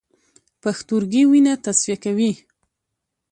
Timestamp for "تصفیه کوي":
1.65-2.31